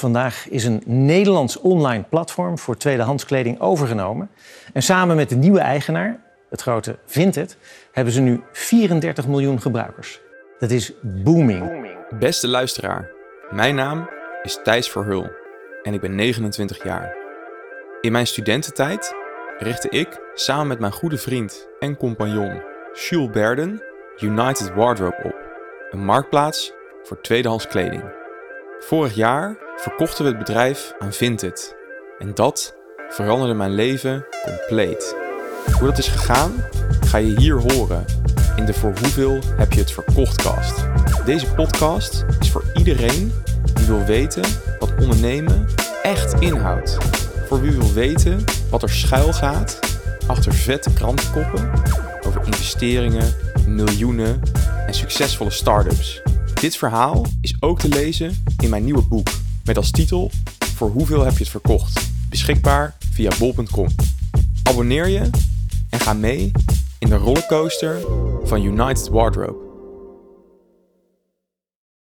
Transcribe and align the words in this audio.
Vandaag 0.00 0.48
is 0.48 0.64
een 0.64 0.82
Nederlands 0.84 1.58
online 1.58 2.02
platform 2.02 2.58
voor 2.58 2.76
tweedehands 2.76 3.24
kleding 3.24 3.60
overgenomen. 3.60 4.30
En 4.72 4.82
samen 4.82 5.16
met 5.16 5.28
de 5.28 5.36
nieuwe 5.36 5.60
eigenaar, 5.60 6.20
het 6.50 6.62
grote 6.62 6.98
Vinted, 7.06 7.56
hebben 7.92 8.12
ze 8.12 8.20
nu 8.20 8.42
34 8.52 9.26
miljoen 9.26 9.60
gebruikers. 9.60 10.20
Dat 10.58 10.70
is 10.70 10.92
booming. 11.02 11.88
Beste 12.18 12.48
luisteraar, 12.48 13.10
mijn 13.50 13.74
naam 13.74 14.08
is 14.42 14.60
Thijs 14.62 14.88
Verhul 14.88 15.26
en 15.82 15.94
ik 15.94 16.00
ben 16.00 16.14
29 16.14 16.84
jaar. 16.84 17.16
In 18.00 18.12
mijn 18.12 18.26
studententijd 18.26 19.14
richtte 19.58 19.88
ik 19.88 20.20
samen 20.34 20.66
met 20.66 20.78
mijn 20.78 20.92
goede 20.92 21.18
vriend 21.18 21.68
en 21.78 21.96
compagnon 21.96 22.62
Jules 22.92 23.30
Berden 23.30 23.82
United 24.18 24.74
Wardrobe 24.74 25.20
op, 25.24 25.36
een 25.90 26.04
marktplaats 26.04 26.72
voor 27.02 27.20
tweedehands 27.20 27.66
kleding. 27.66 28.02
Vorig 28.78 29.14
jaar 29.14 29.68
verkochten 29.80 30.24
we 30.24 30.30
het 30.30 30.38
bedrijf 30.38 30.94
aan 30.98 31.12
Vinted 31.12 31.76
en 32.18 32.34
dat 32.34 32.74
veranderde 33.08 33.54
mijn 33.54 33.74
leven 33.74 34.26
compleet. 34.44 35.16
Hoe 35.78 35.88
dat 35.88 35.98
is 35.98 36.08
gegaan, 36.08 36.52
ga 37.06 37.18
je 37.18 37.38
hier 37.38 37.72
horen 37.72 38.04
in 38.56 38.64
de 38.64 38.74
Voor 38.74 38.92
Hoeveel 38.98 39.38
Heb 39.56 39.72
Je 39.72 39.78
Het 39.78 39.92
Verkochtcast. 39.92 40.84
Deze 41.24 41.54
podcast 41.54 42.24
is 42.40 42.50
voor 42.50 42.64
iedereen 42.74 43.32
die 43.74 43.86
wil 43.86 44.04
weten 44.04 44.44
wat 44.78 44.92
ondernemen 45.00 45.66
echt 46.02 46.40
inhoudt. 46.40 46.96
Voor 47.46 47.60
wie 47.60 47.72
wil 47.72 47.92
weten 47.92 48.44
wat 48.70 48.82
er 48.82 48.90
schuil 48.90 49.32
gaat 49.32 49.78
achter 50.26 50.54
vette 50.54 50.92
krantenkoppen 50.92 51.70
over 52.26 52.46
investeringen, 52.46 53.34
miljoenen 53.66 54.40
en 54.86 54.94
succesvolle 54.94 55.50
start-ups. 55.50 56.22
Dit 56.60 56.76
verhaal 56.76 57.26
is 57.40 57.56
ook 57.60 57.78
te 57.78 57.88
lezen 57.88 58.44
in 58.62 58.70
mijn 58.70 58.84
nieuwe 58.84 59.02
boek 59.02 59.28
met 59.64 59.76
als 59.76 59.90
titel 59.90 60.30
Voor 60.74 60.90
hoeveel 60.90 61.24
heb 61.24 61.32
je 61.32 61.38
het 61.38 61.48
verkocht? 61.48 62.10
Beschikbaar 62.28 62.96
via 63.12 63.30
bol.com. 63.38 63.88
Abonneer 64.62 65.08
je 65.08 65.30
en 65.90 66.00
ga 66.00 66.12
mee 66.12 66.52
in 66.98 67.08
de 67.08 67.16
rollercoaster 67.16 68.00
van 68.44 68.62
United 68.62 69.08
Wardrobe. 69.08 69.69